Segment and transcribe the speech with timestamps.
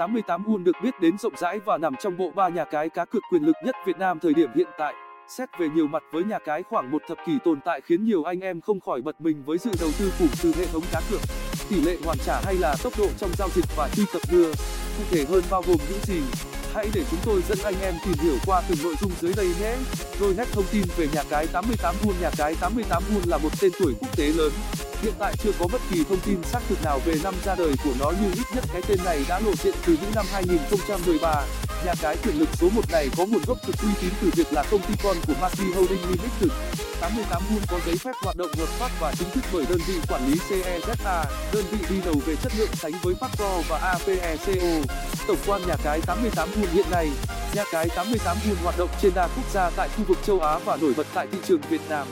[0.00, 3.04] 88 Won được biết đến rộng rãi và nằm trong bộ ba nhà cái cá
[3.04, 4.94] cược quyền lực nhất Việt Nam thời điểm hiện tại.
[5.28, 8.24] Xét về nhiều mặt với nhà cái khoảng một thập kỷ tồn tại khiến nhiều
[8.24, 11.00] anh em không khỏi bật mình với sự đầu tư khủng từ hệ thống cá
[11.10, 11.20] cược,
[11.70, 14.52] tỷ lệ hoàn trả hay là tốc độ trong giao dịch và truy cập đưa.
[14.96, 16.20] Cụ thể hơn bao gồm những gì?
[16.74, 19.46] Hãy để chúng tôi dẫn anh em tìm hiểu qua từng nội dung dưới đây
[19.60, 19.76] nhé.
[20.20, 23.50] Đôi nét thông tin về nhà cái 88 Won Nhà cái 88 Won là một
[23.60, 24.52] tên tuổi quốc tế lớn,
[25.02, 27.72] hiện tại chưa có bất kỳ thông tin xác thực nào về năm ra đời
[27.84, 31.44] của nó nhưng ít nhất cái tên này đã lộ diện từ những năm 2013
[31.84, 34.64] nhà cái quyền lực số này có nguồn gốc cực uy tín từ việc là
[34.70, 36.50] công ty con của Massey Holding Limited.
[37.00, 39.94] 88 Moon có giấy phép hoạt động hợp pháp và chính thức bởi đơn vị
[40.08, 44.92] quản lý CEZA đơn vị đi đầu về chất lượng sánh với Pacro và APECO
[45.28, 47.08] tổng quan nhà cái 88 Moon hiện nay,
[47.54, 50.58] nhà cái 88 Moon hoạt động trên đa quốc gia tại khu vực châu Á
[50.58, 52.06] và nổi bật tại thị trường Việt Nam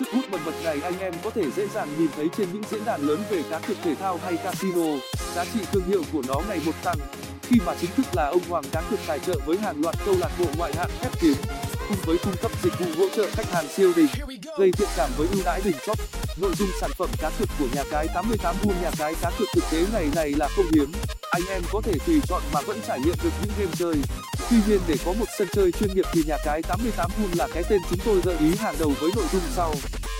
[0.00, 2.62] sức hút mật bật này anh em có thể dễ dàng nhìn thấy trên những
[2.70, 4.84] diễn đàn lớn về cá cược thể thao hay casino.
[5.34, 6.98] Giá trị thương hiệu của nó ngày một tăng.
[7.42, 10.14] Khi mà chính thức là ông hoàng cá cược tài trợ với hàng loạt câu
[10.20, 13.52] lạc bộ ngoại hạng khép tiếng cùng với cung cấp dịch vụ hỗ trợ khách
[13.52, 14.06] hàng siêu đỉnh
[14.58, 15.98] gây thiện cảm với ưu đãi đỉnh chóp.
[16.40, 19.48] Nội dung sản phẩm cá cược của nhà cái 88 buôn nhà cái cá cược
[19.54, 20.92] thực tế ngày này là không hiếm.
[21.30, 23.94] Anh em có thể tùy chọn mà vẫn trải nghiệm được những game chơi.
[24.50, 27.48] Tuy nhiên để có một sân chơi chuyên nghiệp thì nhà cái 88 buôn là
[27.54, 29.74] cái tên chúng tôi gợi ý hàng đầu với nội dung sau.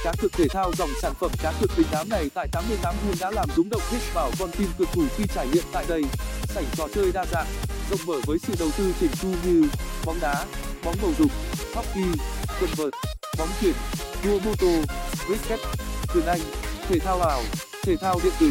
[0.04, 3.16] Cá cược thể thao dòng sản phẩm cá cược đình đám này tại 88 buôn
[3.20, 6.02] đã làm rúng động hết vào con tim cược thủ khi trải nghiệm tại đây.
[6.54, 7.46] Sảnh trò chơi đa dạng
[7.90, 9.64] rộng mở với sự đầu tư chỉnh chu như
[10.04, 10.44] bóng đá
[10.84, 11.30] bóng bầu dục
[11.74, 12.04] hockey
[12.60, 12.92] quần vợt,
[13.38, 13.72] bóng chuyền,
[14.24, 14.94] đua mô tô
[15.26, 15.60] cricket
[16.14, 16.40] quyền anh,
[16.88, 17.42] thể thao ảo,
[17.82, 18.50] thể thao điện tử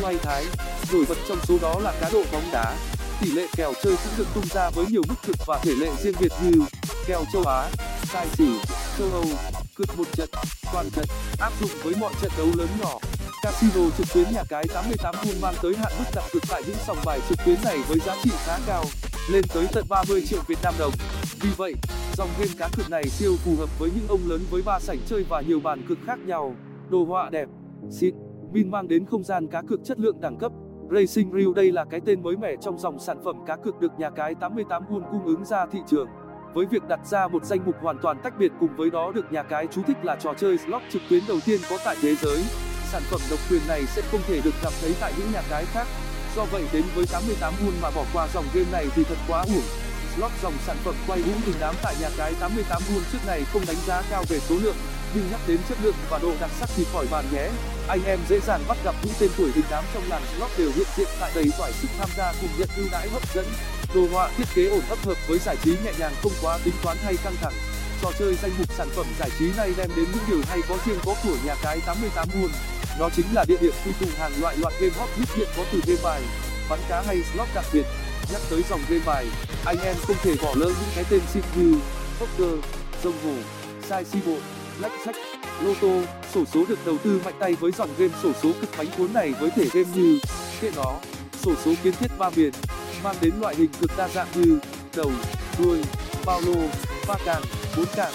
[0.00, 0.44] muay thái.
[0.92, 2.76] Nổi bật trong số đó là cá độ bóng đá.
[3.20, 5.90] Tỷ lệ kèo chơi cũng được tung ra với nhiều mức cực và thể lệ
[6.02, 6.52] riêng biệt như
[7.06, 7.70] kèo châu á
[8.12, 8.54] tài xỉu
[8.98, 9.24] châu âu
[9.74, 10.28] cược một trận,
[10.72, 11.04] toàn trận,
[11.40, 12.98] áp dụng với mọi trận đấu lớn nhỏ.
[13.42, 16.76] Casino trực tuyến nhà cái 88 luôn mang tới hạn mức đặt cược tại những
[16.86, 18.84] sòng bài trực tuyến này với giá trị khá cao,
[19.30, 20.92] lên tới tận 30 triệu Việt Nam đồng
[21.40, 21.74] vì vậy,
[22.16, 24.98] dòng game cá cược này siêu phù hợp với những ông lớn với ba sảnh
[25.06, 26.54] chơi và nhiều bàn cược khác nhau.
[26.90, 27.48] Đồ họa đẹp,
[27.90, 28.14] xịn,
[28.54, 30.52] pin mang đến không gian cá cược chất lượng đẳng cấp.
[30.90, 33.92] Racing Real đây là cái tên mới mẻ trong dòng sản phẩm cá cược được
[33.98, 36.08] nhà cái 88 Pool cung ứng ra thị trường.
[36.54, 39.32] Với việc đặt ra một danh mục hoàn toàn tách biệt cùng với đó được
[39.32, 42.14] nhà cái chú thích là trò chơi slot trực tuyến đầu tiên có tại thế
[42.14, 42.38] giới.
[42.92, 45.64] Sản phẩm độc quyền này sẽ không thể được gặp thấy tại những nhà cái
[45.64, 45.86] khác.
[46.36, 49.44] Do vậy đến với 88 won mà bỏ qua dòng game này thì thật quá
[49.48, 49.89] uổng
[50.20, 53.44] lót dòng sản phẩm quay hũ đình đám tại nhà cái 88 won trước này
[53.52, 54.76] không đánh giá cao về số lượng,
[55.14, 57.48] nhưng nhắc đến chất lượng và độ đặc sắc thì khỏi bàn nhé
[57.88, 60.70] anh em dễ dàng bắt gặp những tên tuổi đình đám trong làng slot đều
[60.76, 63.46] hiện diện tại đầy toải sức tham gia cùng nhận ưu đãi hấp dẫn.
[63.94, 66.74] Đồ họa, thiết kế ổn ấp hợp với giải trí nhẹ nhàng không quá tính
[66.82, 67.52] toán hay căng thẳng.
[68.02, 70.76] Trò chơi danh mục sản phẩm giải trí này đem đến những điều hay có
[70.86, 72.48] riêng có của nhà cái 88 won
[72.98, 75.64] nó chính là địa điểm quy tụ hàng loại loạt game hot hit hiện có
[75.72, 76.22] từ game bài,
[76.70, 77.86] bắn cá hay slot đặc biệt
[78.32, 79.26] nhắc tới dòng game bài
[79.64, 81.74] anh em không thể bỏ lỡ những cái tên xịn như
[82.18, 82.64] poker
[83.04, 83.34] rồng hổ
[83.88, 84.36] sai si bộ
[84.80, 85.14] blackjack
[85.62, 86.02] lô tô
[86.34, 89.12] sổ số được đầu tư mạnh tay với dòng game sổ số cực bánh cuốn
[89.12, 90.18] này với thể game như
[90.60, 90.94] kệ nó
[91.42, 92.52] sổ số kiến thiết ba miền
[93.04, 94.58] mang đến loại hình cực đa dạng như
[94.96, 95.10] đầu
[95.58, 95.82] đuôi
[96.26, 96.54] bao lô
[97.08, 97.42] ba càng
[97.76, 98.12] bốn càng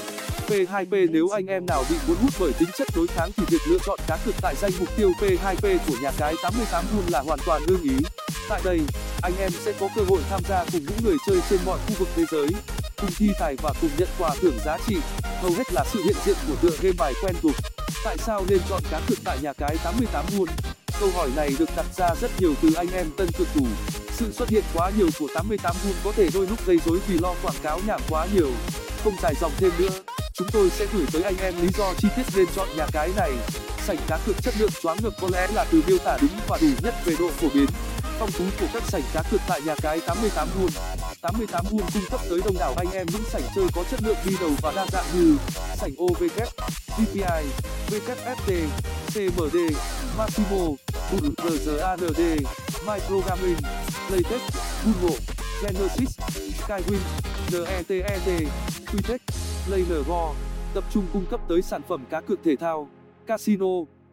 [0.48, 3.62] P2P nếu anh em nào bị cuốn hút bởi tính chất đối kháng thì việc
[3.68, 7.20] lựa chọn cá cược tại danh mục tiêu P2P của nhà cái 88 luôn là
[7.20, 7.96] hoàn toàn ưng ý.
[8.50, 8.80] Tại đây,
[9.26, 11.96] anh em sẽ có cơ hội tham gia cùng những người chơi trên mọi khu
[12.00, 12.48] vực thế giới,
[12.98, 14.96] cùng thi tài và cùng nhận quà thưởng giá trị.
[15.42, 17.56] Hầu hết là sự hiện diện của tựa game bài quen thuộc.
[18.04, 20.50] Tại sao nên chọn cá cược tại nhà cái 88 luôn?
[21.00, 23.66] Câu hỏi này được đặt ra rất nhiều từ anh em tân cược thủ.
[24.12, 27.18] Sự xuất hiện quá nhiều của 88 Bull có thể đôi lúc gây rối vì
[27.18, 28.52] lo quảng cáo nhảm quá nhiều.
[29.04, 29.90] Không dài dòng thêm nữa,
[30.34, 33.10] chúng tôi sẽ gửi tới anh em lý do chi tiết nên chọn nhà cái
[33.16, 33.32] này
[33.88, 36.58] sảnh cá cược chất lượng choáng ngợp có lẽ là từ miêu tả đúng và
[36.62, 37.66] đủ nhất về độ phổ biến
[38.20, 40.70] phong phú của các sảnh cá cược tại nhà cái 88 Bull
[41.22, 44.18] 88 Bull cung cấp tới đông đảo anh em những sảnh chơi có chất lượng
[44.26, 45.38] đi đầu và đa dạng như
[45.76, 46.40] sảnh OVK,
[46.98, 47.46] VPI,
[47.90, 48.68] WFT,
[49.14, 49.58] CMD,
[50.18, 50.66] Massimo,
[51.12, 51.30] Bull
[52.88, 53.58] Microgaming,
[54.08, 54.42] Playtech,
[54.86, 55.18] Google,
[55.64, 56.20] Genesis,
[56.62, 57.00] Skywin,
[57.52, 58.48] NETET,
[58.86, 59.22] Qtech,
[59.68, 60.34] PlayNgo
[60.74, 62.90] tập trung cung cấp tới sản phẩm cá cược thể thao,
[63.28, 63.66] casino,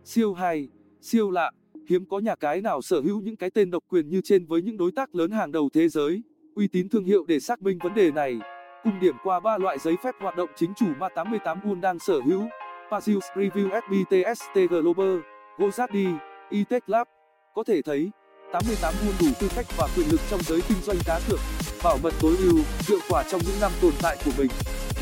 [0.05, 0.69] siêu hay,
[1.01, 1.51] siêu lạ,
[1.89, 4.63] hiếm có nhà cái nào sở hữu những cái tên độc quyền như trên với
[4.63, 6.23] những đối tác lớn hàng đầu thế giới.
[6.55, 8.39] Uy tín thương hiệu để xác minh vấn đề này,
[8.85, 11.99] cùng điểm qua ba loại giấy phép hoạt động chính chủ mà 88 Bull đang
[11.99, 12.43] sở hữu:
[12.91, 15.19] Pazius Review SBTST Global,
[15.59, 16.17] Gozadi,
[16.51, 17.07] Etech Lab.
[17.55, 18.11] Có thể thấy,
[18.53, 21.41] 88 Bull đủ tư cách và quyền lực trong giới kinh doanh cá cược,
[21.85, 22.59] bảo mật tối ưu,
[22.89, 24.51] hiệu quả trong những năm tồn tại của mình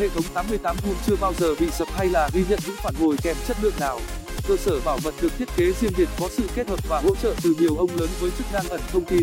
[0.01, 2.95] hệ thống 88 Bull chưa bao giờ bị sập hay là ghi nhận những phản
[2.95, 3.99] hồi kèm chất lượng nào
[4.51, 7.15] cơ sở bảo mật được thiết kế riêng biệt có sự kết hợp và hỗ
[7.15, 9.23] trợ từ nhiều ông lớn với chức năng ẩn thông tin.